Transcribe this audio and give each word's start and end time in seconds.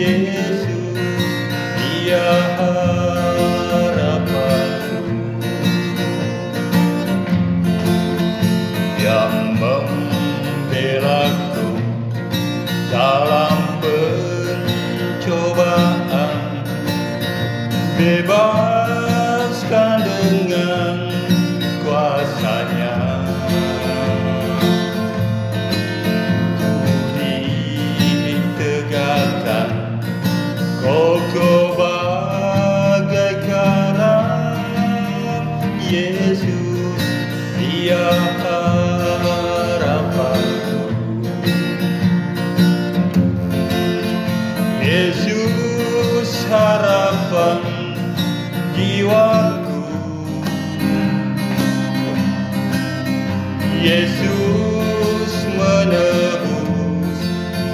Yesus 0.00 0.39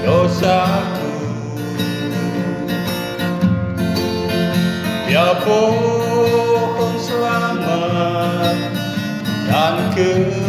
dosaku 0.07 1.11
Dia 5.11 5.35
pohon 5.43 6.95
selamat 7.03 8.55
dan 9.51 9.75
kemenanganku 9.95 10.46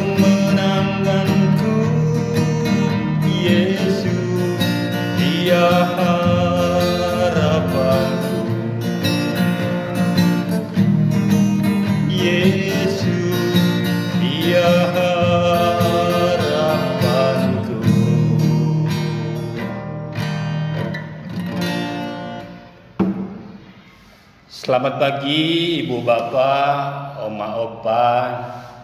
Selamat 24.78 25.02
pagi 25.02 25.82
Ibu 25.82 26.06
Bapak, 26.06 26.78
Oma 27.26 27.50
Opa, 27.66 28.14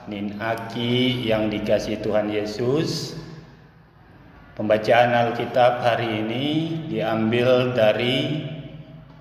Nin 0.10 0.42
Aki 0.42 1.22
yang 1.22 1.54
dikasih 1.54 2.02
Tuhan 2.02 2.34
Yesus. 2.34 3.14
Pembacaan 4.58 5.14
Alkitab 5.14 5.86
hari 5.86 6.26
ini 6.26 6.46
diambil 6.90 7.78
dari 7.78 8.42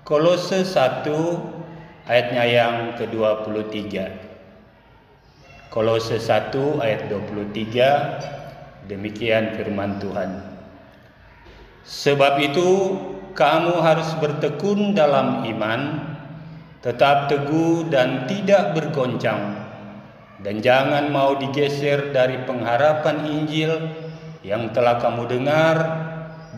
Kolose 0.01 0.65
1 0.65 2.09
ayatnya 2.09 2.41
yang 2.41 2.97
ke-23. 2.97 3.93
Kolose 5.69 6.17
1 6.17 6.57
ayat 6.81 7.05
23 7.05 8.89
demikian 8.89 9.53
firman 9.61 10.01
Tuhan. 10.01 10.41
Sebab 11.85 12.41
itu 12.41 12.97
kamu 13.37 13.77
harus 13.77 14.09
bertekun 14.17 14.97
dalam 14.97 15.45
iman, 15.45 16.12
tetap 16.83 17.31
teguh 17.31 17.87
dan 17.87 18.27
tidak 18.27 18.75
bergoncang, 18.75 19.55
dan 20.43 20.59
jangan 20.59 21.07
mau 21.07 21.39
digeser 21.39 22.11
dari 22.11 22.43
pengharapan 22.43 23.23
Injil 23.23 23.71
yang 24.43 24.75
telah 24.75 24.99
kamu 24.99 25.31
dengar 25.31 25.77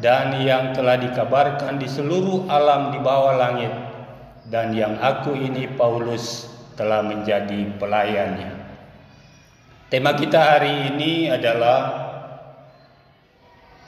dan 0.02 0.42
yang 0.42 0.74
telah 0.74 0.98
dikabarkan 0.98 1.78
di 1.78 1.86
seluruh 1.86 2.50
alam 2.50 2.90
di 2.90 3.00
bawah 3.06 3.38
langit, 3.38 3.70
dan 4.50 4.74
yang 4.74 4.98
aku 4.98 5.38
ini 5.38 5.70
Paulus 5.78 6.50
telah 6.74 7.06
menjadi 7.06 7.78
pelayannya. 7.78 8.52
Tema 9.94 10.18
kita 10.18 10.58
hari 10.58 10.90
ini 10.90 11.30
adalah 11.30 12.04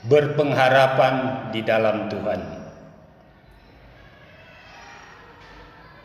berpengharapan 0.06 1.50
di 1.50 1.60
dalam 1.66 2.06
Tuhan. 2.06 2.57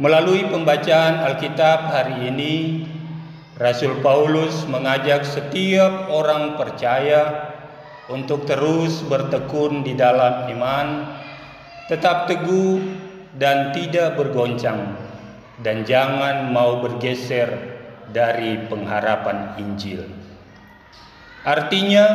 Melalui 0.01 0.49
pembacaan 0.49 1.21
Alkitab 1.21 1.93
hari 1.93 2.33
ini, 2.33 2.81
Rasul 3.61 4.01
Paulus 4.01 4.65
mengajak 4.65 5.21
setiap 5.21 6.09
orang 6.09 6.57
percaya 6.57 7.53
untuk 8.09 8.49
terus 8.49 9.05
bertekun 9.05 9.85
di 9.85 9.93
dalam 9.93 10.49
iman, 10.49 11.13
tetap 11.85 12.25
teguh 12.25 12.81
dan 13.37 13.69
tidak 13.69 14.17
bergoncang, 14.17 14.97
dan 15.61 15.85
jangan 15.85 16.49
mau 16.49 16.81
bergeser 16.81 17.53
dari 18.09 18.65
pengharapan 18.65 19.61
Injil. 19.61 20.09
Artinya, 21.45 22.05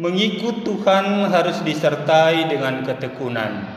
mengikut 0.00 0.64
Tuhan 0.64 1.28
harus 1.28 1.60
disertai 1.60 2.48
dengan 2.48 2.80
ketekunan, 2.88 3.68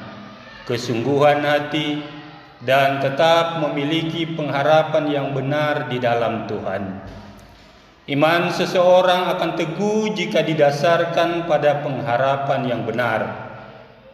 kesungguhan 0.63 1.44
hati, 1.44 2.23
dan 2.63 3.03
tetap 3.03 3.59
memiliki 3.59 4.24
pengharapan 4.24 5.06
yang 5.12 5.28
benar 5.35 5.91
di 5.91 6.00
dalam 6.00 6.47
Tuhan. 6.47 6.84
Iman 8.03 8.51
seseorang 8.51 9.31
akan 9.35 9.51
teguh 9.56 10.12
jika 10.12 10.44
didasarkan 10.44 11.47
pada 11.47 11.84
pengharapan 11.84 12.62
yang 12.68 12.81
benar, 12.84 13.22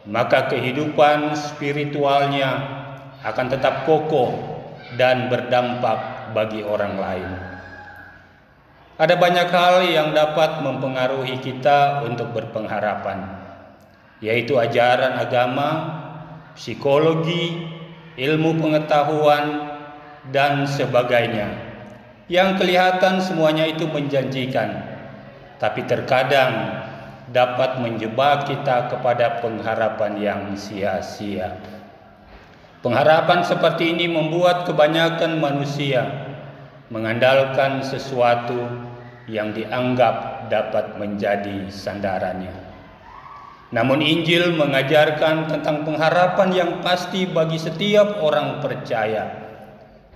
maka 0.06 0.46
kehidupan 0.46 1.34
spiritualnya 1.34 2.78
akan 3.26 3.46
tetap 3.50 3.86
kokoh 3.86 4.30
dan 4.94 5.26
berdampak 5.26 6.30
bagi 6.34 6.62
orang 6.62 6.94
lain. 6.98 7.30
Ada 9.00 9.16
banyak 9.16 9.48
hal 9.48 9.74
yang 9.90 10.08
dapat 10.12 10.60
mempengaruhi 10.62 11.40
kita 11.40 12.04
untuk 12.06 12.36
berpengharapan, 12.36 13.26
yaitu 14.22 14.60
ajaran 14.60 15.16
agama, 15.18 15.70
psikologi, 16.54 17.79
ilmu 18.16 18.58
pengetahuan, 18.58 19.78
dan 20.28 20.68
sebagainya. 20.68 21.48
Yang 22.30 22.62
kelihatan 22.62 23.18
semuanya 23.18 23.66
itu 23.66 23.88
menjanjikan, 23.90 24.84
tapi 25.58 25.82
terkadang 25.88 26.84
dapat 27.32 27.82
menjebak 27.82 28.46
kita 28.46 28.92
kepada 28.92 29.42
pengharapan 29.42 30.12
yang 30.20 30.42
sia-sia. 30.54 31.58
Pengharapan 32.80 33.44
seperti 33.44 33.92
ini 33.92 34.06
membuat 34.08 34.64
kebanyakan 34.64 35.42
manusia 35.42 36.06
mengandalkan 36.88 37.82
sesuatu 37.82 38.66
yang 39.30 39.54
dianggap 39.54 40.48
dapat 40.50 40.98
menjadi 40.98 41.70
sandarannya. 41.70 42.59
Namun 43.70 44.02
Injil 44.02 44.58
mengajarkan 44.58 45.46
tentang 45.46 45.86
pengharapan 45.86 46.50
yang 46.50 46.72
pasti 46.82 47.22
bagi 47.30 47.54
setiap 47.54 48.18
orang 48.18 48.58
percaya 48.58 49.40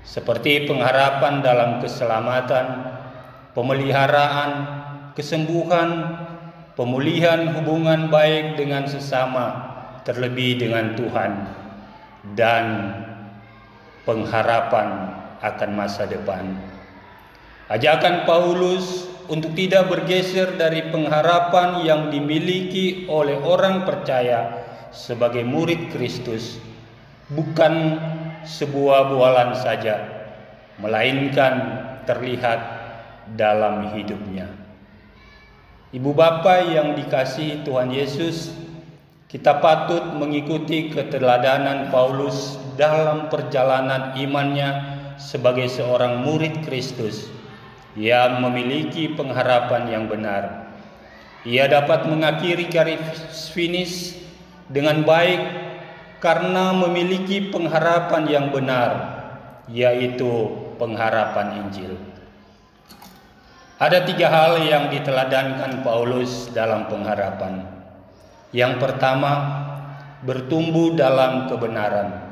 seperti 0.04 0.68
pengharapan 0.68 1.40
dalam 1.40 1.70
keselamatan, 1.80 2.66
pemeliharaan, 3.56 4.50
kesembuhan, 5.16 5.90
pemulihan 6.76 7.56
hubungan 7.56 8.12
baik 8.12 8.60
dengan 8.60 8.84
sesama, 8.84 9.72
terlebih 10.04 10.60
dengan 10.60 10.92
Tuhan, 10.92 11.32
dan 12.36 12.64
pengharapan 14.04 14.88
akan 15.40 15.70
masa 15.72 16.04
depan. 16.04 16.52
Ajakan 17.72 18.28
Paulus 18.28 19.13
untuk 19.28 19.56
tidak 19.56 19.88
bergeser 19.88 20.56
dari 20.60 20.88
pengharapan 20.92 21.84
yang 21.84 22.02
dimiliki 22.12 23.08
oleh 23.08 23.40
orang 23.40 23.88
percaya 23.88 24.64
sebagai 24.92 25.42
murid 25.42 25.90
Kristus 25.90 26.60
bukan 27.32 27.98
sebuah 28.44 29.08
bualan 29.10 29.56
saja, 29.56 30.04
melainkan 30.78 31.54
terlihat 32.04 32.60
dalam 33.32 33.96
hidupnya. 33.96 34.52
Ibu 35.94 36.10
bapak 36.12 36.74
yang 36.74 36.92
dikasihi 36.98 37.64
Tuhan 37.64 37.88
Yesus, 37.88 38.52
kita 39.30 39.62
patut 39.62 40.14
mengikuti 40.18 40.92
keteladanan 40.92 41.88
Paulus 41.88 42.60
dalam 42.74 43.30
perjalanan 43.30 44.12
imannya 44.18 44.70
sebagai 45.16 45.70
seorang 45.70 46.26
murid 46.26 46.66
Kristus 46.66 47.30
yang 47.94 48.42
memiliki 48.42 49.10
pengharapan 49.14 49.90
yang 49.90 50.04
benar. 50.10 50.70
Ia 51.46 51.68
dapat 51.70 52.08
mengakhiri 52.10 52.66
garis 52.72 53.00
finish 53.52 54.16
dengan 54.66 55.04
baik 55.04 55.42
karena 56.18 56.72
memiliki 56.72 57.52
pengharapan 57.52 58.24
yang 58.26 58.46
benar, 58.48 58.90
yaitu 59.68 60.48
pengharapan 60.80 61.66
Injil. 61.66 62.00
Ada 63.76 64.08
tiga 64.08 64.32
hal 64.32 64.64
yang 64.64 64.88
diteladankan 64.88 65.84
Paulus 65.84 66.48
dalam 66.56 66.88
pengharapan. 66.88 67.68
Yang 68.56 68.80
pertama, 68.80 69.32
bertumbuh 70.24 70.96
dalam 70.96 71.52
kebenaran. 71.52 72.23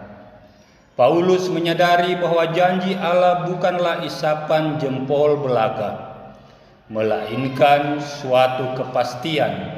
Paulus 0.93 1.49
menyadari 1.49 2.21
bahwa 2.21 2.53
janji 2.53 2.93
Allah 2.93 3.49
bukanlah 3.49 4.05
isapan 4.05 4.77
jempol 4.77 5.41
belaka, 5.41 6.21
melainkan 6.93 7.97
suatu 7.97 8.77
kepastian, 8.77 9.73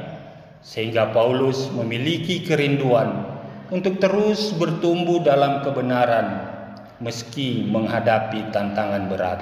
sehingga 0.59 1.15
Paulus 1.15 1.71
memiliki 1.71 2.43
kerinduan 2.43 3.31
untuk 3.71 3.95
terus 4.03 4.51
bertumbuh 4.59 5.23
dalam 5.23 5.63
kebenaran 5.63 6.51
meski 6.99 7.63
menghadapi 7.63 8.51
tantangan 8.51 9.07
berat. 9.07 9.39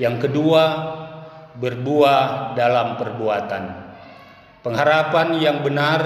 Yang 0.00 0.28
kedua, 0.32 0.62
berbuah 1.60 2.56
dalam 2.56 2.96
perbuatan. 2.96 3.64
Pengharapan 4.64 5.28
yang 5.44 5.60
benar 5.60 6.00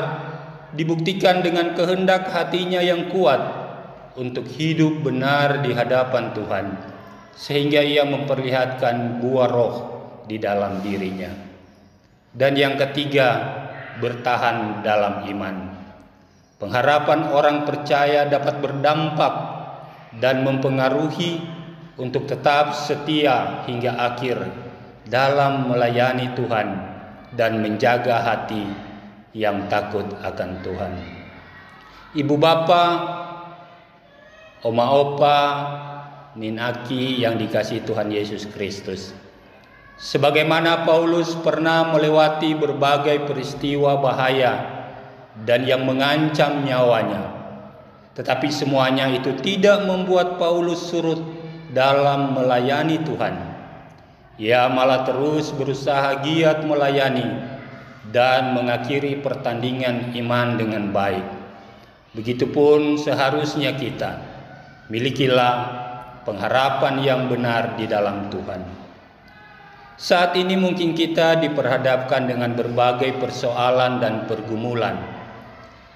dibuktikan 0.75 1.47
dengan 1.47 1.79
kehendak 1.79 2.27
hatinya 2.35 2.83
yang 2.83 3.07
kuat 3.15 3.60
untuk 4.19 4.47
hidup 4.47 5.07
benar 5.07 5.63
di 5.63 5.71
hadapan 5.71 6.35
Tuhan, 6.35 6.67
sehingga 7.37 7.85
ia 7.85 8.03
memperlihatkan 8.07 9.23
buah 9.23 9.51
roh 9.51 9.77
di 10.27 10.39
dalam 10.39 10.83
dirinya. 10.83 11.31
Dan 12.31 12.55
yang 12.55 12.79
ketiga, 12.79 13.29
bertahan 13.99 14.87
dalam 14.87 15.27
iman. 15.27 15.57
Pengharapan 16.61 17.33
orang 17.33 17.65
percaya 17.65 18.29
dapat 18.29 18.61
berdampak 18.61 19.35
dan 20.19 20.43
mempengaruhi 20.47 21.41
untuk 21.97 22.29
tetap 22.29 22.73
setia 22.77 23.65
hingga 23.69 23.97
akhir 23.97 24.45
dalam 25.09 25.73
melayani 25.73 26.33
Tuhan 26.37 26.69
dan 27.35 27.61
menjaga 27.63 28.23
hati 28.23 28.67
yang 29.35 29.71
takut 29.71 30.07
akan 30.21 30.51
Tuhan. 30.63 30.93
Ibu 32.11 32.35
bapa 32.37 32.83
oma 34.61 34.93
opa, 34.93 35.41
ninaki 36.37 37.25
yang 37.25 37.41
dikasih 37.41 37.83
Tuhan 37.89 38.13
Yesus 38.13 38.45
Kristus. 38.51 39.17
Sebagaimana 40.01 40.89
Paulus 40.89 41.37
pernah 41.37 41.85
melewati 41.93 42.57
berbagai 42.57 43.29
peristiwa 43.29 44.01
bahaya 44.01 44.65
dan 45.45 45.69
yang 45.69 45.85
mengancam 45.85 46.65
nyawanya. 46.65 47.37
Tetapi 48.17 48.49
semuanya 48.49 49.13
itu 49.13 49.37
tidak 49.45 49.85
membuat 49.85 50.41
Paulus 50.41 50.89
surut 50.89 51.21
dalam 51.73 52.33
melayani 52.33 53.01
Tuhan. 53.05 53.35
Ia 54.41 54.73
malah 54.73 55.05
terus 55.05 55.53
berusaha 55.53 56.25
giat 56.25 56.65
melayani 56.65 57.29
dan 58.09 58.57
mengakhiri 58.57 59.21
pertandingan 59.21 60.17
iman 60.17 60.57
dengan 60.57 60.89
baik. 60.91 61.27
Begitupun 62.17 62.97
seharusnya 62.97 63.77
kita 63.77 64.30
Milikilah 64.91 65.55
pengharapan 66.27 66.99
yang 66.99 67.21
benar 67.31 67.79
di 67.79 67.87
dalam 67.87 68.27
Tuhan. 68.27 68.61
Saat 69.95 70.35
ini 70.35 70.59
mungkin 70.59 70.99
kita 70.99 71.39
diperhadapkan 71.39 72.27
dengan 72.27 72.59
berbagai 72.59 73.21
persoalan 73.23 74.03
dan 74.03 74.27
pergumulan. 74.27 74.99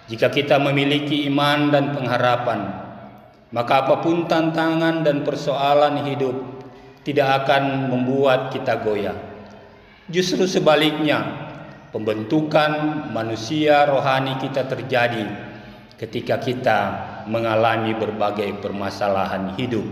Jika 0.06 0.31
kita 0.31 0.61
memiliki 0.61 1.26
iman 1.26 1.73
dan 1.75 1.91
pengharapan, 1.91 2.61
maka 3.50 3.82
apa 3.82 3.99
pun 4.05 4.31
tantangan 4.31 5.02
dan 5.02 5.26
persoalan 5.26 6.05
hidup 6.06 6.37
tidak 7.02 7.44
akan 7.44 7.88
membuat 7.88 8.55
kita 8.55 8.79
goyah. 8.79 9.17
Justru 10.06 10.44
sebaliknya, 10.44 11.25
pembentukan 11.91 13.08
manusia 13.11 13.88
rohani 13.88 14.37
kita 14.38 14.69
terjadi 14.69 15.25
ketika 15.96 16.37
kita 16.38 16.81
mengalami 17.26 17.96
berbagai 17.96 18.60
permasalahan 18.60 19.54
hidup. 19.56 19.84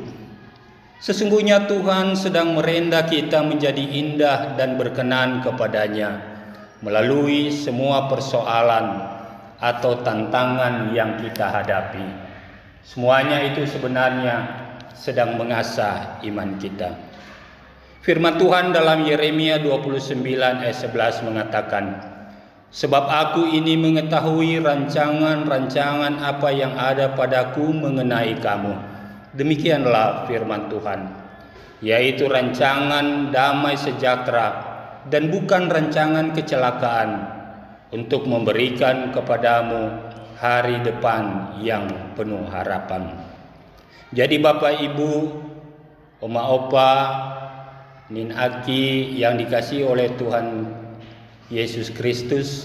Sesungguhnya 1.02 1.66
Tuhan 1.66 2.14
sedang 2.14 2.54
merenda 2.54 3.02
kita 3.02 3.42
menjadi 3.42 3.82
indah 3.82 4.54
dan 4.54 4.78
berkenan 4.78 5.42
kepadanya 5.42 6.22
melalui 6.78 7.50
semua 7.50 8.06
persoalan 8.06 9.02
atau 9.58 9.98
tantangan 10.02 10.94
yang 10.94 11.18
kita 11.18 11.46
hadapi. 11.46 12.06
Semuanya 12.82 13.42
itu 13.46 13.62
sebenarnya 13.66 14.62
sedang 14.94 15.38
mengasah 15.38 16.22
iman 16.26 16.58
kita. 16.58 16.90
Firman 18.02 18.34
Tuhan 18.34 18.74
dalam 18.74 19.06
Yeremia 19.06 19.62
29 19.62 20.18
ayat 20.34 20.74
11 20.74 21.22
mengatakan, 21.22 21.84
Sebab 22.72 23.04
aku 23.04 23.52
ini 23.52 23.76
mengetahui 23.76 24.64
rancangan-rancangan 24.64 26.24
apa 26.24 26.48
yang 26.56 26.72
ada 26.72 27.12
padaku 27.12 27.68
mengenai 27.68 28.40
kamu. 28.40 28.72
Demikianlah 29.36 30.24
firman 30.24 30.72
Tuhan, 30.72 31.00
yaitu 31.84 32.32
rancangan 32.32 33.28
damai 33.28 33.76
sejahtera 33.76 34.72
dan 35.12 35.28
bukan 35.28 35.68
rancangan 35.68 36.32
kecelakaan 36.32 37.10
untuk 37.92 38.24
memberikan 38.24 39.12
kepadamu 39.12 40.08
hari 40.40 40.80
depan 40.80 41.52
yang 41.60 41.84
penuh 42.16 42.48
harapan. 42.48 43.20
Jadi 44.16 44.40
Bapak 44.40 44.80
Ibu, 44.80 45.12
Oma 46.24 46.42
Opa, 46.48 46.92
Nin 48.08 48.32
Aki 48.32 49.16
yang 49.20 49.36
dikasih 49.36 49.84
oleh 49.88 50.08
Tuhan 50.16 50.80
Yesus 51.52 51.92
Kristus, 51.92 52.64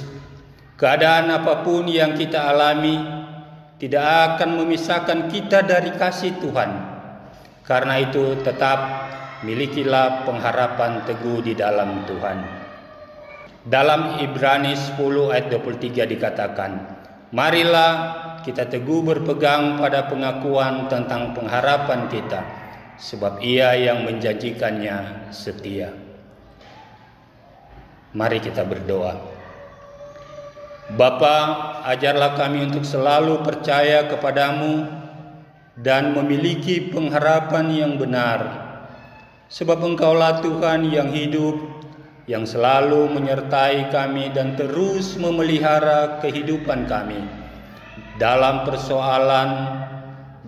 keadaan 0.79 1.27
apa 1.27 1.59
pun 1.67 1.91
yang 1.91 2.15
kita 2.15 2.39
alami 2.39 2.95
tidak 3.75 4.39
akan 4.39 4.63
memisahkan 4.63 5.27
kita 5.27 5.67
dari 5.67 5.91
kasih 5.91 6.39
Tuhan. 6.39 6.71
Karena 7.67 7.99
itu 7.99 8.39
tetap 8.47 8.79
milikilah 9.43 10.23
pengharapan 10.23 11.03
teguh 11.03 11.43
di 11.43 11.51
dalam 11.51 12.07
Tuhan. 12.07 12.39
Dalam 13.67 14.23
Ibrani 14.23 14.71
10 14.71 15.35
ayat 15.35 15.51
23 15.51 16.07
dikatakan, 16.07 16.71
Marilah 17.35 17.91
kita 18.47 18.71
teguh 18.71 19.03
berpegang 19.03 19.75
pada 19.75 20.07
pengakuan 20.07 20.87
tentang 20.87 21.35
pengharapan 21.35 22.07
kita, 22.07 22.39
sebab 22.95 23.43
ia 23.43 23.75
yang 23.75 24.07
menjanjikannya 24.07 25.27
setia. 25.35 26.06
Mari 28.15 28.39
kita 28.39 28.63
berdoa. 28.63 29.19
Bapa, 30.95 31.37
ajarlah 31.83 32.39
kami 32.39 32.71
untuk 32.71 32.87
selalu 32.87 33.43
percaya 33.43 34.07
kepadamu 34.07 34.87
dan 35.75 36.15
memiliki 36.15 36.87
pengharapan 36.87 37.67
yang 37.67 37.93
benar. 37.99 38.63
Sebab 39.51 39.83
Engkaulah 39.83 40.39
Tuhan 40.39 40.87
yang 40.87 41.11
hidup, 41.11 41.59
yang 42.31 42.47
selalu 42.47 43.11
menyertai 43.11 43.91
kami 43.91 44.31
dan 44.31 44.55
terus 44.55 45.19
memelihara 45.19 46.23
kehidupan 46.23 46.87
kami 46.87 47.23
dalam 48.15 48.63
persoalan 48.63 49.49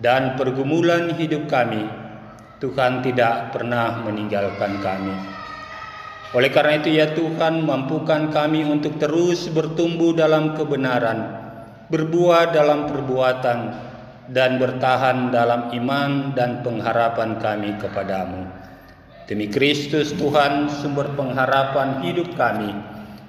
dan 0.00 0.40
pergumulan 0.40 1.12
hidup 1.20 1.48
kami. 1.52 1.84
Tuhan 2.60 3.00
tidak 3.00 3.56
pernah 3.56 4.04
meninggalkan 4.04 4.80
kami. 4.84 5.39
Oleh 6.30 6.50
karena 6.54 6.78
itu 6.78 6.94
ya 6.94 7.10
Tuhan 7.10 7.66
mampukan 7.66 8.30
kami 8.30 8.62
untuk 8.62 9.02
terus 9.02 9.50
bertumbuh 9.50 10.14
dalam 10.14 10.54
kebenaran, 10.54 11.18
berbuah 11.90 12.54
dalam 12.54 12.86
perbuatan, 12.86 13.58
dan 14.30 14.62
bertahan 14.62 15.34
dalam 15.34 15.74
iman 15.74 16.30
dan 16.38 16.62
pengharapan 16.62 17.34
kami 17.42 17.74
kepadamu. 17.82 18.46
Demi 19.26 19.50
Kristus 19.50 20.14
Tuhan 20.14 20.70
sumber 20.70 21.10
pengharapan 21.18 22.02
hidup 22.06 22.38
kami, 22.38 22.78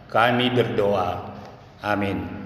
kami 0.10 0.54
berdoa. 0.54 1.34
Amin. 1.82 2.41